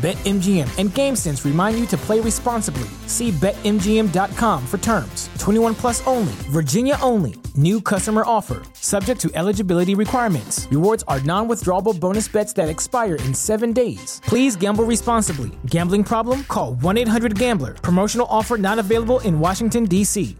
[0.00, 2.88] BetMGM and GameSense remind you to play responsibly.
[3.06, 5.28] See BetMGM.com for terms.
[5.38, 7.34] 21 plus only, Virginia only.
[7.54, 10.66] New customer offer, subject to eligibility requirements.
[10.70, 14.22] Rewards are non withdrawable bonus bets that expire in seven days.
[14.24, 15.50] Please gamble responsibly.
[15.66, 16.44] Gambling problem?
[16.44, 17.74] Call 1 800 Gambler.
[17.74, 20.34] Promotional offer not available in Washington, D.C.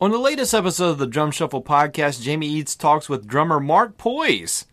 [0.00, 3.96] On the latest episode of the Drum Shuffle podcast, Jamie Eads talks with drummer Mark
[3.98, 4.66] Poise.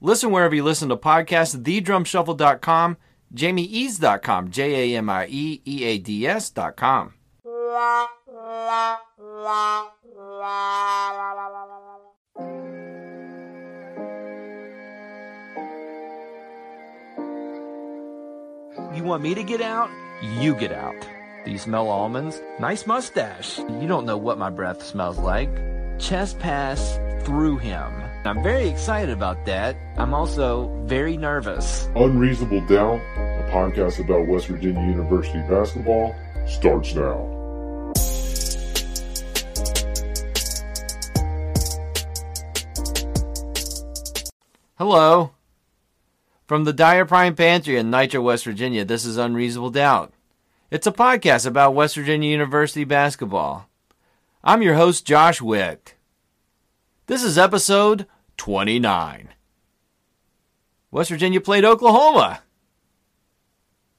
[0.00, 2.96] Listen wherever you listen to podcasts, thedrumshuffle.com
[3.34, 7.14] JamieEads.com, J A M I E E A D S.com.
[18.94, 19.90] You want me to get out?
[20.38, 20.94] You get out.
[21.44, 22.40] Do you smell almonds?
[22.58, 23.58] Nice mustache.
[23.58, 25.50] You don't know what my breath smells like.
[25.98, 28.05] Chest pass through him.
[28.26, 29.76] I'm very excited about that.
[29.96, 31.88] I'm also very nervous.
[31.94, 36.14] Unreasonable Doubt, a podcast about West Virginia University basketball,
[36.46, 37.36] starts now.
[44.78, 45.30] Hello.
[46.46, 50.12] From the Dyer Prime Pantry in Nitro, West Virginia, this is Unreasonable Doubt.
[50.70, 53.68] It's a podcast about West Virginia University basketball.
[54.44, 55.94] I'm your host, Josh Witt.
[57.06, 59.28] This is episode 29.
[60.90, 62.42] West Virginia played Oklahoma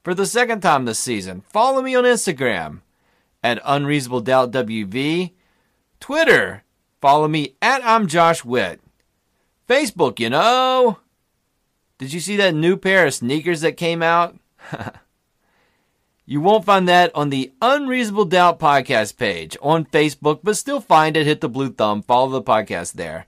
[0.02, 1.42] for the second time this season.
[1.42, 2.80] Follow me on Instagram
[3.42, 5.32] at Unreasonable Doubt WV.
[6.00, 6.64] Twitter,
[7.00, 8.80] follow me at I'm Josh Witt.
[9.68, 10.98] Facebook, you know.
[11.98, 14.38] Did you see that new pair of sneakers that came out?
[16.26, 21.16] you won't find that on the Unreasonable Doubt podcast page on Facebook, but still find
[21.16, 21.26] it.
[21.26, 23.26] Hit the blue thumb, follow the podcast there.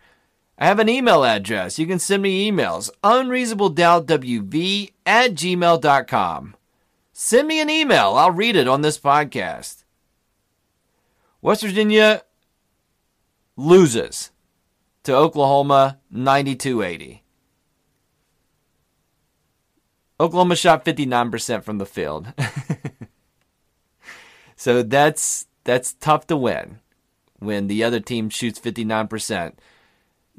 [0.60, 1.78] I have an email address.
[1.78, 6.56] You can send me emails unreasonabledoubtwv at gmail.com.
[7.15, 8.15] Send me an email.
[8.15, 9.84] I'll read it on this podcast.
[11.41, 12.22] West Virginia
[13.56, 14.32] loses
[15.04, 17.22] to Oklahoma 92 80.
[20.21, 22.34] Oklahoma shot 59% from the field.
[24.56, 26.81] so that's that's tough to win
[27.38, 29.54] when the other team shoots 59%.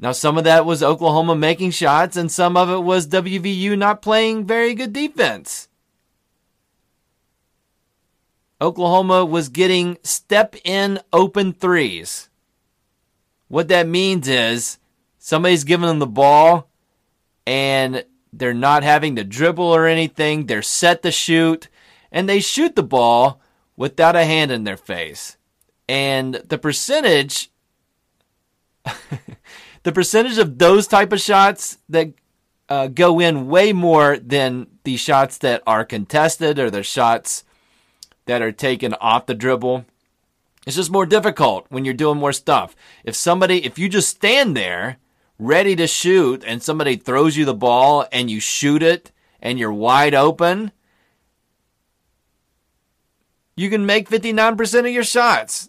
[0.02, 4.02] Now some of that was Oklahoma making shots and some of it was WVU not
[4.02, 5.68] playing very good defense.
[8.60, 12.28] Oklahoma was getting step in open threes.
[13.46, 14.78] What that means is
[15.20, 16.68] somebody's giving them the ball
[17.46, 20.46] and they're not having to dribble or anything.
[20.46, 21.68] They're set to shoot
[22.10, 23.40] and they shoot the ball
[23.76, 25.36] without a hand in their face.
[25.88, 27.50] And the percentage
[29.82, 32.12] the percentage of those type of shots that
[32.68, 37.44] uh, go in way more than the shots that are contested or the shots
[38.26, 39.84] that are taken off the dribble.
[40.66, 42.76] It's just more difficult when you're doing more stuff.
[43.04, 44.98] If somebody, if you just stand there
[45.38, 49.10] ready to shoot and somebody throws you the ball and you shoot it
[49.40, 50.70] and you're wide open,
[53.56, 55.68] you can make 59% of your shots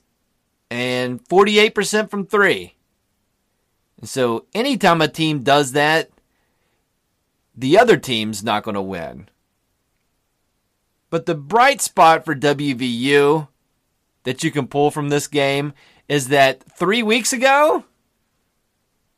[0.70, 2.73] and 48% from three.
[4.04, 6.10] And so anytime a team does that,
[7.56, 9.30] the other team's not going to win.
[11.10, 13.48] But the bright spot for WVU
[14.24, 15.72] that you can pull from this game
[16.10, 17.86] is that three weeks ago,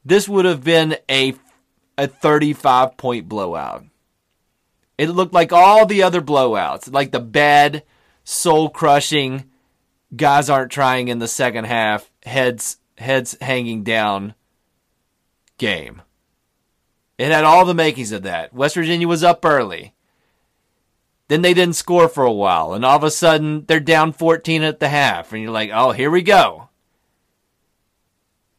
[0.06, 1.34] this would have been a,
[1.98, 3.86] a 35 point blowout.
[5.00, 7.82] It looked like all the other blowouts, like the bad,
[8.24, 9.50] soul crushing,
[10.16, 14.36] guys aren't trying in the second half, heads heads hanging down
[15.58, 16.02] game.
[17.18, 18.54] It had all the makings of that.
[18.54, 19.94] West Virginia was up early.
[21.28, 24.62] Then they didn't score for a while, and all of a sudden they're down 14
[24.62, 26.70] at the half, and you're like, oh, here we go.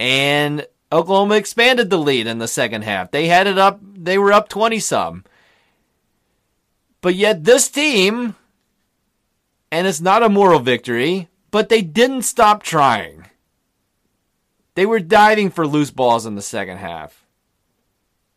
[0.01, 3.11] And Oklahoma expanded the lead in the second half.
[3.11, 5.25] They had it up, they were up 20 some.
[7.01, 8.35] But yet this team,
[9.71, 13.26] and it's not a moral victory, but they didn't stop trying.
[14.77, 17.27] They were diving for loose balls in the second half.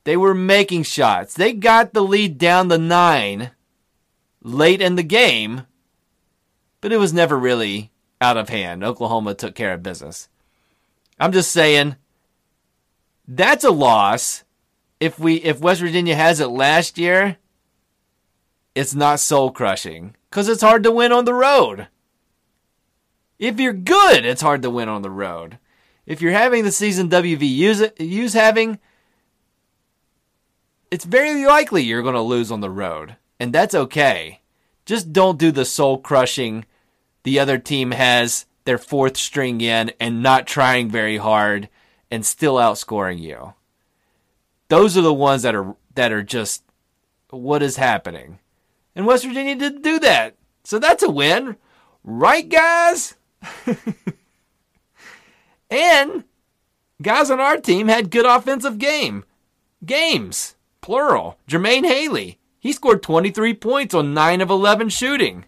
[0.05, 1.33] They were making shots.
[1.33, 3.51] They got the lead down to nine
[4.41, 5.67] late in the game,
[6.79, 7.91] but it was never really
[8.21, 8.85] out of hand.
[8.85, 10.29] Oklahoma took care of business.
[11.19, 11.97] I'm just saying
[13.27, 14.45] that's a loss.
[15.01, 17.35] If we if West Virginia has it last year,
[18.75, 21.89] it's not soul crushing cuz it's hard to win on the road.
[23.37, 25.59] If you're good, it's hard to win on the road.
[26.09, 28.79] If you're having the season WVU's having,
[30.89, 34.41] it's very likely you're going to lose on the road, and that's okay.
[34.85, 36.65] Just don't do the soul crushing
[37.23, 41.69] the other team has their fourth string in and not trying very hard
[42.09, 43.53] and still outscoring you.
[44.69, 46.63] Those are the ones that are that are just
[47.29, 48.39] what is happening.
[48.95, 50.37] And West Virginia didn't do that.
[50.63, 51.57] So that's a win.
[52.03, 53.15] Right guys?
[55.69, 56.23] and
[57.01, 59.23] guys on our team had good offensive game.
[59.85, 61.37] Games, plural.
[61.47, 65.45] Jermaine Haley, he scored 23 points on 9 of 11 shooting.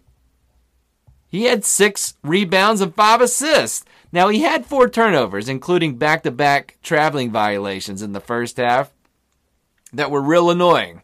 [1.28, 3.84] He had six rebounds and five assists.
[4.12, 8.92] Now, he had four turnovers, including back to back traveling violations in the first half
[9.92, 11.02] that were real annoying.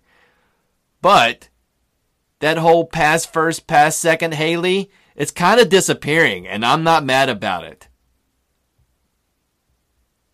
[1.00, 1.48] But
[2.40, 7.28] that whole pass first, pass second Haley, it's kind of disappearing, and I'm not mad
[7.28, 7.87] about it.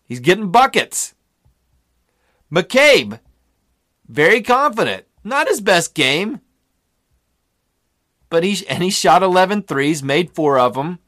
[0.05, 1.13] He's getting buckets.
[2.51, 3.19] McCabe,
[4.07, 5.05] very confident.
[5.23, 6.41] Not his best game
[8.29, 10.99] but he and he shot 11 threes, made 4 of them,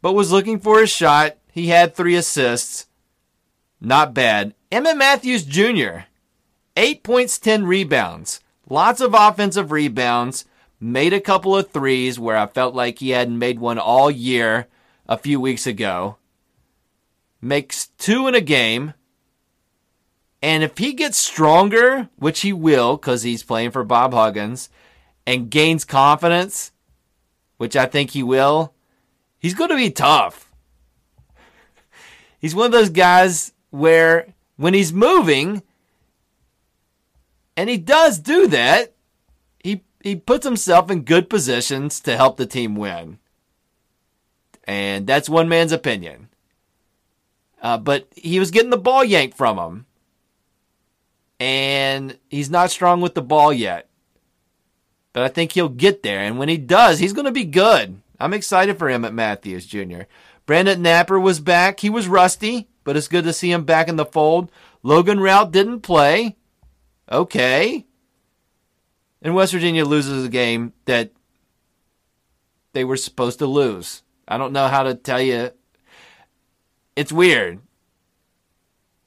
[0.00, 1.36] but was looking for a shot.
[1.50, 2.86] He had 3 assists.
[3.80, 4.54] Not bad.
[4.70, 6.00] Emmitt Matthews Jr.
[6.76, 8.40] 8 points, 10 rebounds.
[8.68, 10.44] Lots of offensive rebounds.
[10.78, 14.66] Made a couple of threes where I felt like he hadn't made one all year
[15.08, 16.16] a few weeks ago.
[17.42, 18.94] Makes two in a game.
[20.40, 24.70] And if he gets stronger, which he will because he's playing for Bob Huggins,
[25.26, 26.72] and gains confidence,
[27.56, 28.74] which I think he will,
[29.38, 30.52] he's going to be tough.
[32.40, 35.62] He's one of those guys where when he's moving,
[37.56, 38.94] and he does do that,
[39.62, 43.18] he he puts himself in good positions to help the team win.
[44.64, 46.28] And that's one man's opinion.
[47.62, 49.86] Uh, but he was getting the ball yanked from him.
[51.40, 53.88] And he's not strong with the ball yet
[55.12, 56.20] but I think he'll get there.
[56.20, 58.00] And when he does, he's going to be good.
[58.18, 60.02] I'm excited for him at Matthews Jr.
[60.46, 61.80] Brandon Knapper was back.
[61.80, 64.50] He was rusty, but it's good to see him back in the fold.
[64.82, 66.36] Logan Routt didn't play.
[67.10, 67.86] Okay.
[69.20, 71.12] And West Virginia loses a game that
[72.72, 74.02] they were supposed to lose.
[74.26, 75.50] I don't know how to tell you.
[76.96, 77.60] It's weird.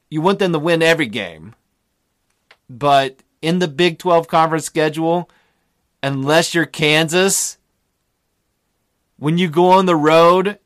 [0.10, 1.56] You want them to win every game.
[2.70, 5.30] But in the Big 12 conference schedule,
[6.02, 7.58] unless you're Kansas,
[9.18, 10.60] when you go on the road,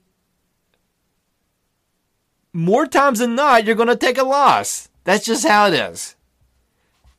[2.54, 4.90] more times than not, you're going to take a loss.
[5.04, 6.16] That's just how it is.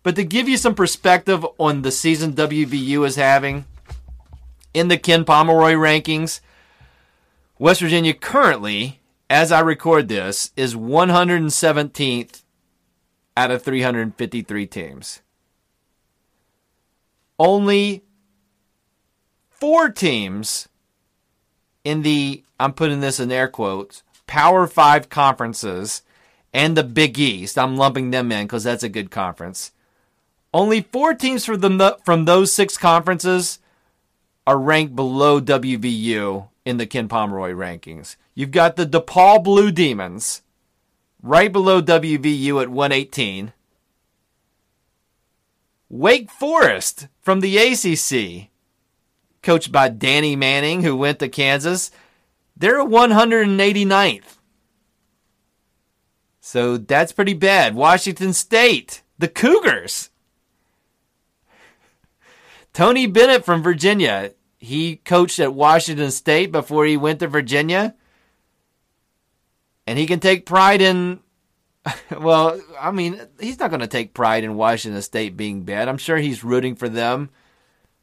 [0.03, 3.67] But to give you some perspective on the season WVU is having
[4.73, 6.41] in the Ken Pomeroy rankings,
[7.59, 9.00] West Virginia currently,
[9.31, 12.43] as I record this, is 117th
[13.37, 15.23] out of 353 teams.
[17.39, 18.03] Only
[19.49, 20.69] four teams
[21.85, 26.03] in the, I'm putting this in air quotes, Power Five conferences
[26.53, 27.57] and the Big East.
[27.57, 29.71] I'm lumping them in because that's a good conference.
[30.53, 33.61] Only four teams from, the, from those six conferences
[34.45, 38.17] are ranked below WVU in the Ken Pomeroy rankings.
[38.41, 40.41] You've got the DePaul Blue Demons
[41.23, 43.53] right below WVU at 118.
[45.91, 48.49] Wake Forest from the ACC
[49.43, 51.91] coached by Danny Manning, who went to Kansas.
[52.57, 54.39] They're 189th.
[56.41, 57.75] So that's pretty bad.
[57.75, 60.09] Washington State, the Cougars.
[62.73, 64.33] Tony Bennett from Virginia.
[64.57, 67.95] He coached at Washington State before he went to Virginia.
[69.91, 71.19] And he can take pride in,
[72.17, 75.89] well, I mean, he's not going to take pride in Washington State being bad.
[75.89, 77.31] I'm sure he's rooting for them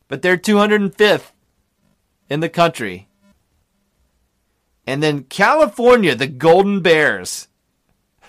[0.08, 1.32] but they're 205th
[2.29, 3.08] in the country.
[4.86, 7.48] And then California, the Golden Bears.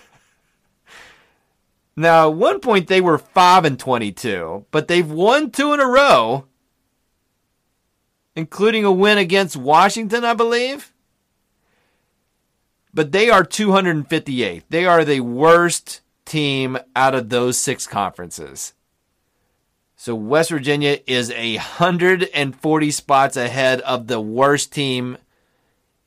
[1.95, 5.87] now, at one point they were 5 and 22, but they've won two in a
[5.87, 6.45] row,
[8.35, 10.93] including a win against Washington, I believe.
[12.99, 14.63] But they are 258th.
[14.67, 18.73] They are the worst team out of those six conferences.
[19.95, 25.17] So West Virginia is a 140 spots ahead of the worst team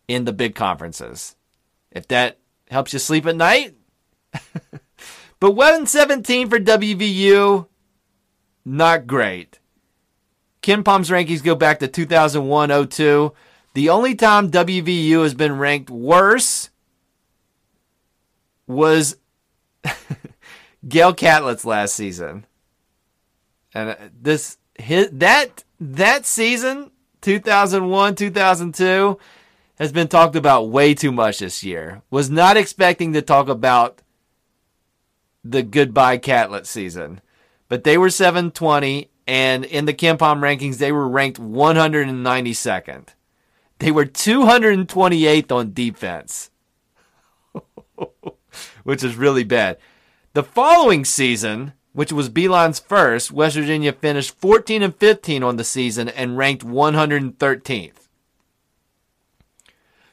[0.07, 1.35] in the big conferences.
[1.91, 2.37] If that
[2.71, 3.75] helps you sleep at night.
[5.41, 7.69] but 117 for WVU,
[8.67, 9.61] not great.
[10.63, 13.33] KenPom's rankings go back to 2001 02.
[13.73, 16.69] The only time WVU has been ranked worse
[18.73, 19.17] was
[20.89, 22.47] Gale Catlett's last season.
[23.75, 26.91] And uh, this his, that that season
[27.23, 29.19] 2001 2002
[29.79, 32.03] has been talked about way too much this year.
[32.11, 34.03] Was not expecting to talk about
[35.45, 37.21] the goodbye Catlett season.
[37.69, 43.09] But they were 720 and in the KenPom rankings they were ranked 192nd.
[43.79, 46.51] They were 228th on defense.
[48.85, 49.79] Which is really bad.
[50.33, 55.65] The following season, which was Beilein's first, West Virginia finished 14 and 15 on the
[55.65, 58.09] season and ranked 113th.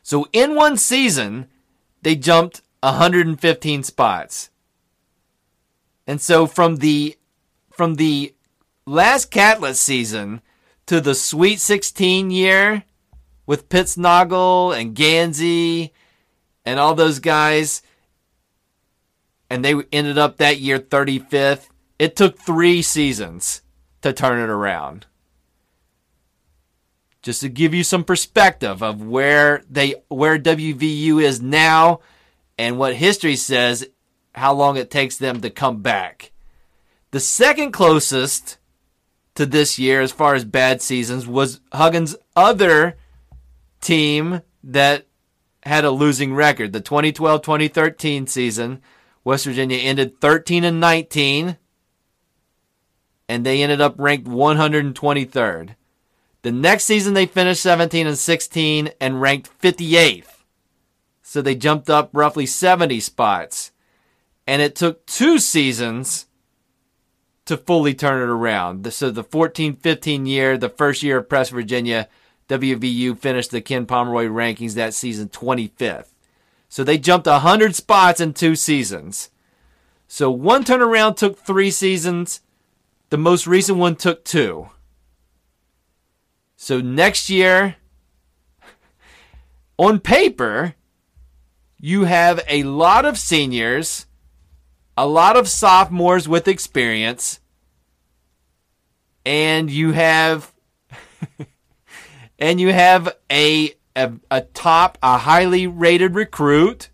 [0.03, 1.47] So in one season,
[2.01, 4.49] they jumped 115 spots.
[6.07, 7.15] And so from the
[7.71, 8.33] from the
[8.85, 10.41] last Catlett season
[10.87, 12.83] to the Sweet 16 year
[13.45, 15.91] with Pitts, Pittsnogle and Gansey
[16.65, 17.83] and all those guys,
[19.49, 21.69] and they ended up that year 35th.
[21.97, 23.61] It took three seasons
[24.01, 25.07] to turn it around.
[27.21, 31.99] Just to give you some perspective of where they where WVU is now
[32.57, 33.87] and what history says
[34.35, 36.31] how long it takes them to come back.
[37.11, 38.57] The second closest
[39.35, 42.97] to this year as far as bad seasons was Huggins' other
[43.81, 45.07] team that
[45.63, 46.71] had a losing record.
[46.71, 48.81] The 2012-2013 season
[49.29, 51.55] West Virginia ended 13 and 19,
[53.27, 55.75] and they ended up ranked 123rd.
[56.41, 60.45] The next season, they finished 17 and 16 and ranked 58th.
[61.21, 63.71] So they jumped up roughly 70 spots.
[64.47, 66.25] And it took two seasons
[67.45, 68.91] to fully turn it around.
[68.91, 72.09] So the 14 15 year, the first year of Press Virginia,
[72.47, 76.07] WVU finished the Ken Pomeroy rankings that season 25th.
[76.69, 79.31] So they jumped 100 spots in two seasons.
[80.07, 82.41] So one turnaround took three seasons.
[83.09, 84.69] The most recent one took two.
[86.55, 87.77] So next year,
[89.77, 90.75] on paper,
[91.79, 94.05] you have a lot of seniors,
[94.95, 97.39] a lot of sophomores with experience,
[99.25, 100.53] and you have
[102.39, 106.89] and you have a a, a top, a highly rated recruit.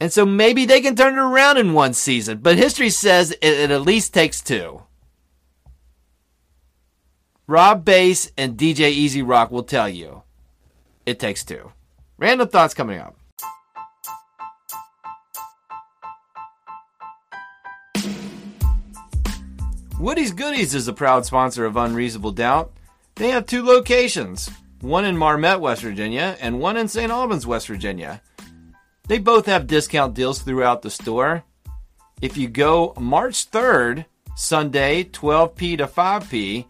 [0.00, 2.38] And so maybe they can turn it around in one season.
[2.38, 4.82] But history says it, it at least takes two.
[7.46, 10.22] Rob Base and DJ Easy Rock will tell you
[11.04, 11.72] it takes two.
[12.16, 13.16] Random thoughts coming up.
[19.98, 22.72] Woody's Goodies is a proud sponsor of Unreasonable Doubt.
[23.20, 24.48] They have two locations
[24.80, 27.12] one in Marmet, West Virginia, and one in St.
[27.12, 28.22] Albans, West Virginia.
[29.08, 31.44] They both have discount deals throughout the store.
[32.22, 36.64] If you go March 3rd, Sunday, 12p to 5p,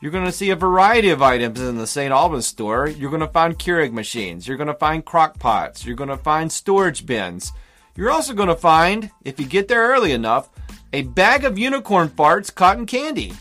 [0.00, 2.10] you're going to see a variety of items in the St.
[2.10, 2.88] Albans store.
[2.88, 4.48] You're going to find Keurig machines.
[4.48, 5.86] You're going to find crock pots.
[5.86, 7.52] You're going to find storage bins.
[7.94, 10.50] You're also going to find, if you get there early enough,
[10.92, 13.32] a bag of unicorn farts cotton candy.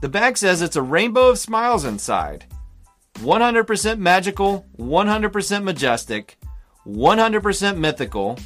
[0.00, 2.44] The bag says it's a rainbow of smiles inside.
[3.14, 6.38] 100% magical, 100% majestic,
[6.86, 8.38] 100% mythical.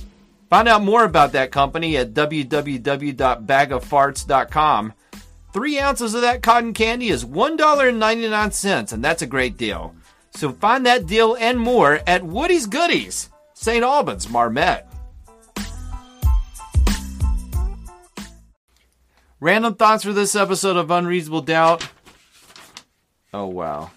[0.48, 4.92] Find out more about that company at www.bagoffarts.com.
[5.52, 9.94] Three ounces of that cotton candy is $1.99, and that's a great deal.
[10.34, 13.84] So find that deal and more at Woody's Goodies, St.
[13.84, 14.86] Albans, Marmet.
[19.42, 21.88] Random thoughts for this episode of Unreasonable Doubt.
[23.34, 23.90] Oh, wow.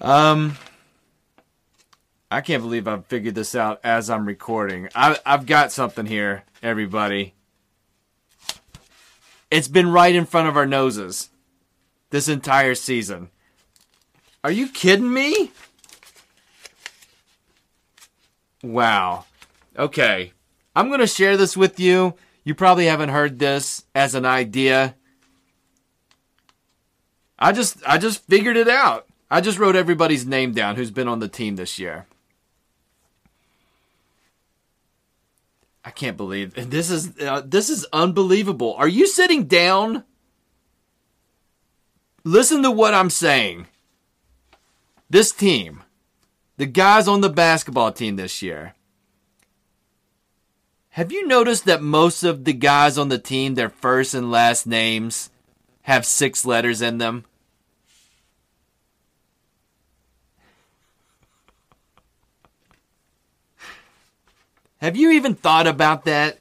[0.00, 0.56] Um,
[2.30, 4.88] I can't believe I've figured this out as I'm recording.
[4.94, 7.34] I, I've got something here, everybody.
[9.50, 11.28] It's been right in front of our noses
[12.08, 13.28] this entire season.
[14.42, 15.50] Are you kidding me?
[18.62, 19.26] Wow.
[19.78, 20.32] Okay.
[20.78, 22.14] I'm going to share this with you.
[22.44, 24.94] You probably haven't heard this as an idea.
[27.36, 29.08] I just I just figured it out.
[29.28, 32.06] I just wrote everybody's name down who's been on the team this year.
[35.84, 38.74] I can't believe this is uh, this is unbelievable.
[38.78, 40.04] Are you sitting down?
[42.22, 43.66] Listen to what I'm saying.
[45.10, 45.82] This team,
[46.56, 48.74] the guys on the basketball team this year.
[50.98, 54.66] Have you noticed that most of the guys on the team, their first and last
[54.66, 55.30] names
[55.82, 57.24] have six letters in them?
[64.78, 66.40] Have you even thought about that?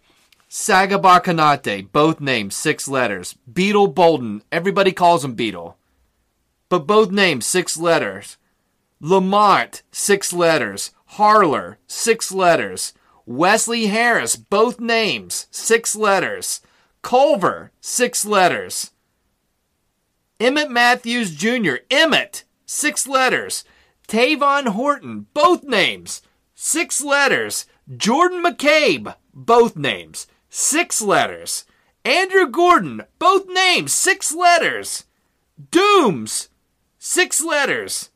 [0.50, 3.36] Sagaba Konate, both names, six letters.
[3.54, 5.78] Beetle Bolden, everybody calls him Beetle.
[6.68, 8.38] But both names, six letters.
[9.00, 10.90] Lamont, six letters.
[11.10, 12.94] Harler, six letters.
[13.28, 16.62] Wesley Harris, both names, six letters.
[17.02, 18.92] Culver, six letters.
[20.40, 23.66] Emmitt Matthews Jr., Emmitt, six letters.
[24.08, 26.22] Tavon Horton, both names,
[26.56, 27.66] six letters.
[27.98, 31.66] Jordan McCabe, both names, six letters.
[32.06, 35.04] Andrew Gordon, both names, six letters.
[35.70, 36.48] Doomes,
[36.98, 38.10] six letters.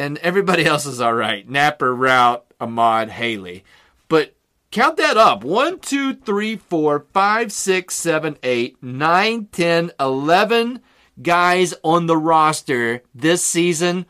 [0.00, 1.48] And everybody else is all right.
[1.48, 3.64] Knapper, Routt, Ahmad, Haley.
[4.08, 4.34] But
[4.70, 5.44] count that up.
[5.44, 10.80] One, two, three, four, five, six, seven, eight, nine, ten, eleven
[11.20, 14.06] guys on the roster this season,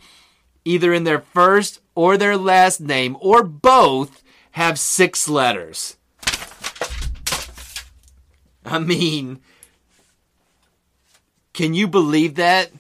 [0.65, 5.97] either in their first or their last name or both have six letters.
[8.65, 9.41] I mean,
[11.53, 12.71] can you believe that?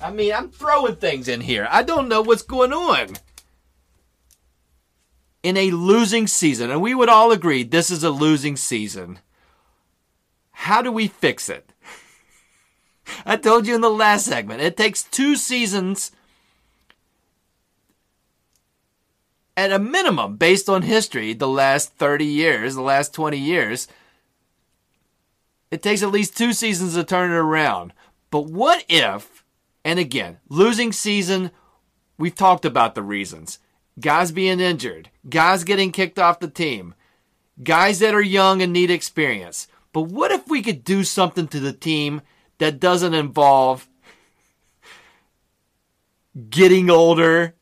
[0.00, 1.66] I mean, I'm throwing things in here.
[1.70, 3.16] I don't know what's going on.
[5.42, 9.20] In a losing season, and we would all agree this is a losing season,
[10.50, 11.72] how do we fix it?
[13.26, 16.12] I told you in the last segment, it takes two seasons
[19.58, 23.88] at a minimum, based on history, the last 30 years, the last 20 years,
[25.72, 27.92] it takes at least two seasons to turn it around.
[28.30, 29.37] But what if,
[29.88, 31.50] and again, losing season,
[32.18, 33.58] we've talked about the reasons.
[33.98, 36.94] Guys being injured, guys getting kicked off the team,
[37.62, 39.66] guys that are young and need experience.
[39.94, 42.20] But what if we could do something to the team
[42.58, 43.88] that doesn't involve
[46.50, 47.54] getting older,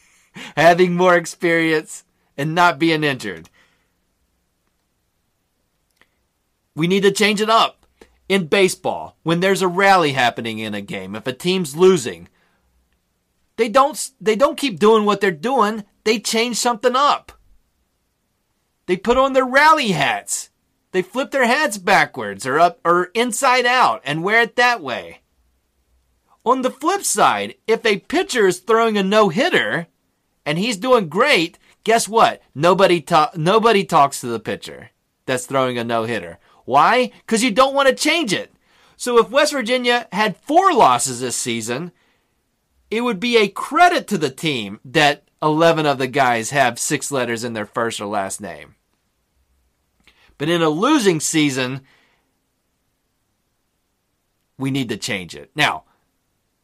[0.56, 3.50] having more experience, and not being injured.
[6.74, 7.83] We need to change it up.
[8.28, 12.28] In baseball, when there's a rally happening in a game, if a team's losing,
[13.56, 17.32] they don't they don't keep doing what they're doing, they change something up.
[18.86, 20.50] They put on their rally hats.
[20.92, 25.20] They flip their hats backwards or up or inside out and wear it that way.
[26.44, 29.86] On the flip side, if a pitcher is throwing a no-hitter
[30.44, 32.42] and he's doing great, guess what?
[32.54, 34.90] Nobody ta- nobody talks to the pitcher
[35.26, 36.38] that's throwing a no-hitter.
[36.64, 37.10] Why?
[37.26, 38.52] Cuz you don't want to change it.
[38.96, 41.92] So if West Virginia had 4 losses this season,
[42.90, 47.10] it would be a credit to the team that 11 of the guys have 6
[47.10, 48.76] letters in their first or last name.
[50.38, 51.82] But in a losing season,
[54.58, 55.50] we need to change it.
[55.54, 55.84] Now,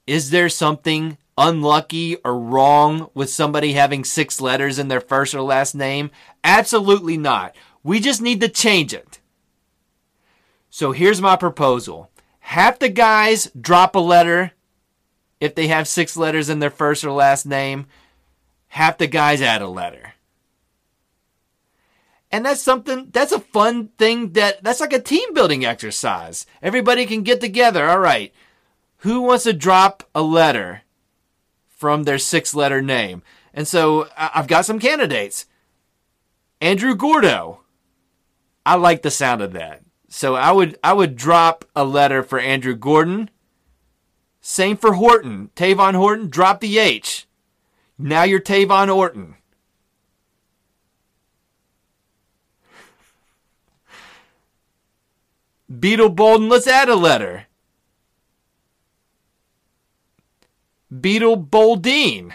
[0.07, 5.43] is there something unlucky or wrong with somebody having six letters in their first or
[5.43, 6.11] last name?
[6.43, 7.55] Absolutely not.
[7.83, 9.20] We just need to change it.
[10.71, 12.11] So here's my proposal.
[12.39, 14.53] Half the guys drop a letter
[15.41, 17.87] if they have six letters in their first or last name.
[18.69, 20.15] Half the guys add a letter.
[22.31, 26.47] And that's something, that's a fun thing that, that's like a team building exercise.
[26.63, 27.89] Everybody can get together.
[27.89, 28.33] All right.
[28.99, 30.83] Who wants to drop a letter
[31.67, 33.23] from their six letter name?
[33.53, 35.47] And so I've got some candidates.
[36.61, 37.63] Andrew Gordo.
[38.65, 39.83] I like the sound of that.
[40.13, 43.31] So I would, I would drop a letter for Andrew Gordon.
[44.41, 45.51] Same for Horton.
[45.55, 47.27] Tavon Horton, drop the H.
[47.97, 49.37] Now you're Tavon Horton.
[55.79, 57.47] Beetle Bolden, let's add a letter.
[61.01, 62.35] Beetle Boldine.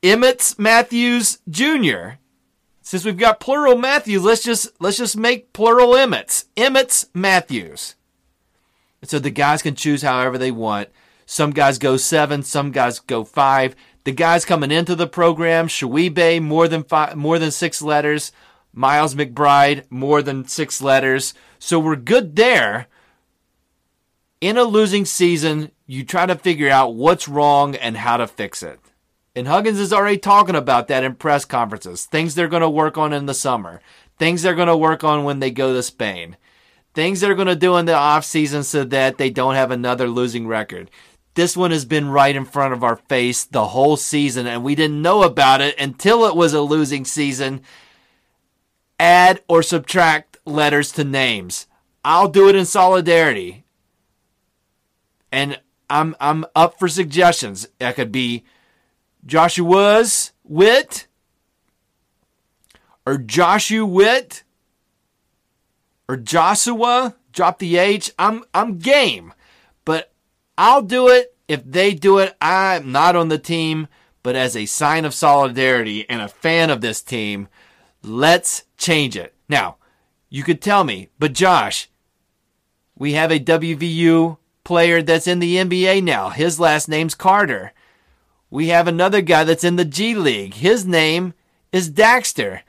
[0.00, 2.18] Emmitt Matthews Jr.
[2.86, 6.44] Since we've got plural Matthews, let's just let's just make plural Emmitts.
[6.56, 7.96] Emmitt's Matthews.
[9.00, 10.90] And so the guys can choose however they want.
[11.26, 13.74] Some guys go seven, some guys go five.
[14.04, 18.30] The guys coming into the program, Tshiebwe, more than five, more than six letters.
[18.72, 21.34] Miles McBride, more than six letters.
[21.58, 22.86] So we're good there.
[24.40, 28.62] In a losing season, you try to figure out what's wrong and how to fix
[28.62, 28.78] it.
[29.36, 32.06] And Huggins is already talking about that in press conferences.
[32.06, 33.82] Things they're going to work on in the summer.
[34.18, 36.38] Things they're going to work on when they go to Spain.
[36.94, 40.46] Things they're going to do in the offseason so that they don't have another losing
[40.46, 40.90] record.
[41.34, 44.74] This one has been right in front of our face the whole season, and we
[44.74, 47.60] didn't know about it until it was a losing season
[48.98, 51.66] add or subtract letters to names.
[52.02, 53.64] I'll do it in solidarity.
[55.30, 57.68] And I'm I'm up for suggestions.
[57.78, 58.44] That could be
[59.26, 61.06] Joshua's wit
[63.04, 64.44] or Joshua wit
[66.08, 67.16] or Joshua.
[67.32, 68.12] Drop the H.
[68.18, 69.34] I'm I'm game.
[69.84, 70.12] But
[70.56, 72.34] I'll do it if they do it.
[72.40, 73.88] I'm not on the team,
[74.22, 77.48] but as a sign of solidarity and a fan of this team,
[78.06, 79.34] Let's change it.
[79.48, 79.78] Now,
[80.30, 81.88] you could tell me, but Josh,
[82.96, 86.30] we have a WVU player that's in the NBA now.
[86.30, 87.72] His last name's Carter.
[88.50, 90.54] We have another guy that's in the G League.
[90.54, 91.34] His name
[91.72, 92.60] is Daxter.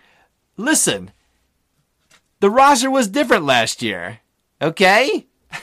[0.58, 1.12] Listen,
[2.40, 4.20] the roster was different last year.
[4.62, 5.28] Okay?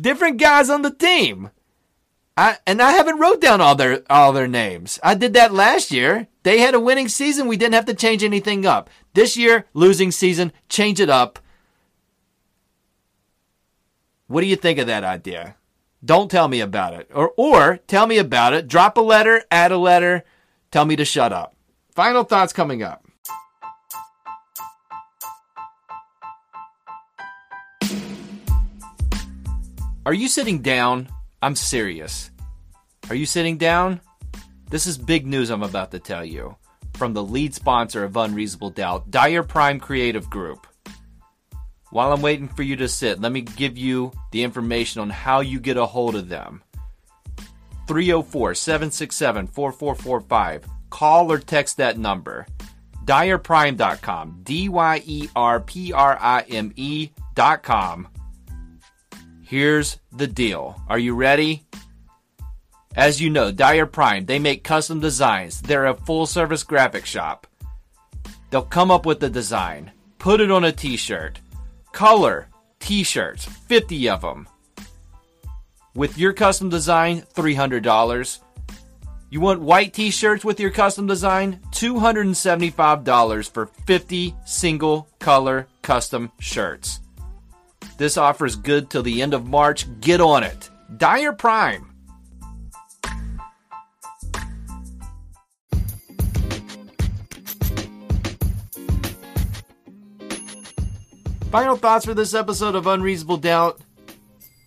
[0.00, 1.50] different guys on the team.
[2.36, 4.98] I, and I haven't wrote down all their all their names.
[5.02, 6.28] I did that last year.
[6.44, 7.46] They had a winning season.
[7.46, 8.88] We didn't have to change anything up.
[9.14, 11.38] This year, losing season, change it up.
[14.28, 15.56] What do you think of that idea?
[16.04, 17.10] Don't tell me about it.
[17.14, 18.66] Or or tell me about it.
[18.66, 20.24] Drop a letter, add a letter,
[20.70, 21.54] tell me to shut up.
[21.94, 23.06] Final thoughts coming up.
[30.04, 31.08] Are you sitting down?
[31.40, 32.32] I'm serious.
[33.08, 34.00] Are you sitting down?
[34.68, 36.56] This is big news I'm about to tell you
[36.94, 40.66] from the lead sponsor of Unreasonable Doubt, Dyer Prime Creative Group.
[41.92, 45.40] While I'm waiting for you to sit, let me give you the information on how
[45.40, 46.62] you get a hold of them.
[47.86, 50.64] 304 767 4445.
[50.88, 52.46] Call or text that number.
[53.04, 54.40] DyerPrime.com.
[54.42, 58.08] D Y E R P R I M E.com.
[59.42, 60.80] Here's the deal.
[60.88, 61.66] Are you ready?
[62.96, 65.60] As you know, Dyer Prime, they make custom designs.
[65.60, 67.46] They're a full service graphic shop.
[68.48, 71.38] They'll come up with the design, put it on a t shirt,
[71.92, 72.48] color
[72.80, 74.48] t shirts, 50 of them.
[75.94, 78.40] With your custom design, $300.
[79.30, 81.60] You want white t shirts with your custom design?
[81.70, 87.00] $275 for 50 single color custom shirts.
[87.98, 89.86] This offer is good till the end of March.
[90.00, 90.70] Get on it.
[90.96, 91.91] Dyer Prime.
[101.52, 103.78] Final thoughts for this episode of Unreasonable Doubt.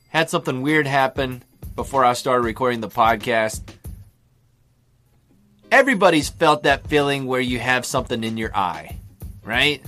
[0.10, 1.42] Had something weird happen
[1.76, 3.62] before I started recording the podcast.
[5.72, 8.98] Everybody's felt that feeling where you have something in your eye,
[9.44, 9.84] right?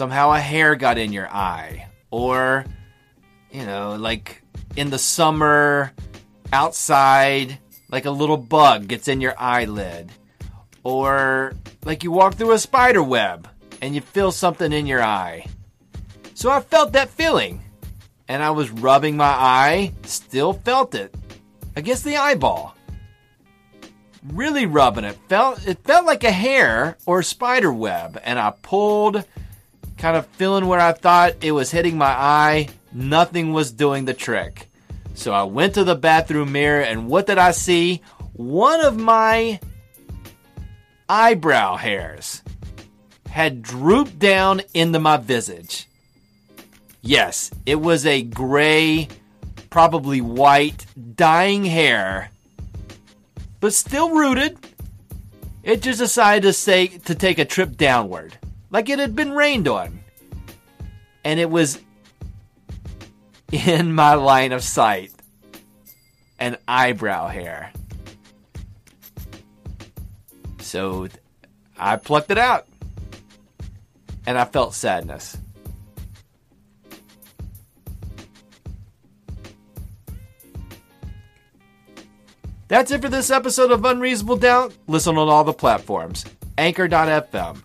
[0.00, 2.64] somehow a hair got in your eye or
[3.50, 4.42] you know like
[4.76, 5.92] in the summer
[6.54, 7.58] outside
[7.90, 10.10] like a little bug gets in your eyelid
[10.84, 11.52] or
[11.84, 13.46] like you walk through a spider web
[13.80, 15.46] and you feel something in your eye
[16.34, 17.62] so i felt that feeling
[18.28, 21.14] and i was rubbing my eye still felt it
[21.76, 22.76] against the eyeball
[24.32, 28.50] really rubbing it felt it felt like a hair or a spider web and i
[28.62, 29.24] pulled
[30.00, 32.68] kind of feeling where I thought it was hitting my eye.
[32.92, 34.70] Nothing was doing the trick.
[35.14, 38.00] So I went to the bathroom mirror, and what did I see?
[38.32, 39.60] One of my
[41.08, 42.42] eyebrow hairs
[43.30, 45.86] had drooped down into my visage.
[47.00, 49.08] Yes, it was a gray,
[49.70, 52.30] probably white, dying hair,
[53.60, 54.58] but still rooted.
[55.62, 58.36] It just decided to say to take a trip downward
[58.70, 60.00] like it had been rained on.
[61.24, 61.80] And it was
[63.52, 65.12] in my line of sight
[66.38, 67.72] an eyebrow hair.
[70.58, 71.08] So
[71.78, 72.66] I plucked it out.
[74.26, 75.36] And I felt sadness.
[82.70, 84.72] That's it for this episode of Unreasonable Doubt.
[84.86, 86.24] Listen on all the platforms
[86.56, 87.64] Anchor.fm,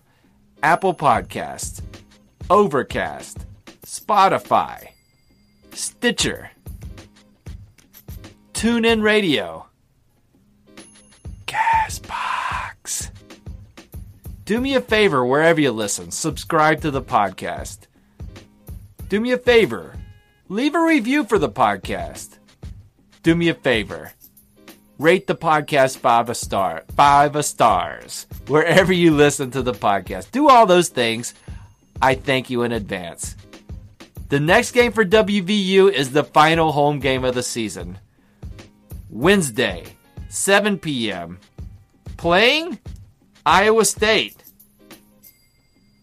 [0.64, 1.80] Apple Podcasts,
[2.50, 3.38] Overcast,
[3.82, 4.88] Spotify,
[5.72, 6.50] Stitcher,
[8.52, 9.66] TuneIn Radio,
[11.46, 12.25] Castbox,
[14.46, 17.80] do me a favor wherever you listen, subscribe to the podcast.
[19.08, 19.94] Do me a favor,
[20.48, 22.38] leave a review for the podcast.
[23.24, 24.12] Do me a favor,
[24.98, 30.30] rate the podcast five a star, five a stars wherever you listen to the podcast.
[30.30, 31.34] Do all those things.
[32.00, 33.34] I thank you in advance.
[34.28, 37.98] The next game for WVU is the final home game of the season.
[39.10, 39.84] Wednesday,
[40.28, 41.38] 7 p.m.
[42.16, 42.78] Playing
[43.44, 44.35] Iowa State.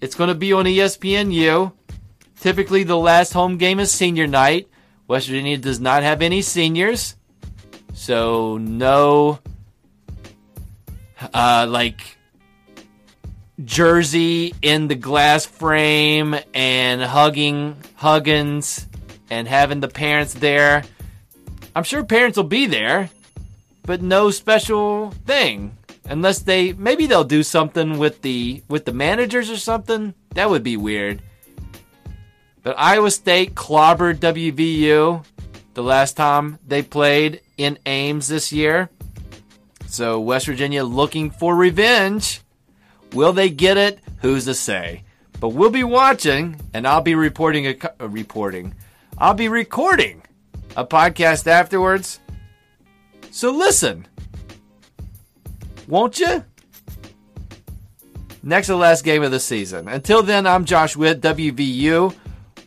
[0.04, 1.72] It's going to be on ESPNU.
[2.42, 4.68] Typically, the last home game is senior night.
[5.08, 7.16] West Virginia does not have any seniors.
[7.94, 9.39] So, no,
[11.34, 12.18] uh, like,
[13.63, 18.86] jersey in the glass frame and hugging Huggins
[19.30, 20.84] and having the parents there.
[21.74, 23.10] I'm sure parents will be there,
[23.84, 25.78] but no special thing
[26.13, 30.13] unless they maybe they'll do something with the with the managers or something.
[30.36, 31.21] That would be weird.
[32.62, 35.26] But Iowa State clobbered WVU
[35.73, 38.89] the last time they played in Ames this year.
[39.88, 42.41] So West Virginia looking for revenge.
[43.13, 43.99] Will they get it?
[44.21, 45.04] Who's to say?
[45.39, 48.76] But we'll be watching, and I'll be reporting a, a uh, reporting.
[49.17, 50.21] I'll be recording
[50.78, 52.19] a podcast afterwards.
[53.32, 54.08] So listen,
[55.88, 56.43] won't you?
[58.41, 59.88] Next to the last game of the season.
[59.88, 62.13] Until then, I'm Josh Witt, WVU,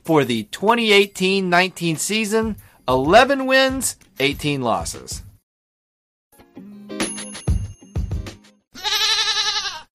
[0.05, 2.57] for the 2018 19 season
[2.88, 5.22] 11 wins, 18 losses.